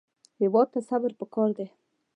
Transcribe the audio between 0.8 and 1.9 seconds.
صبر پکار دی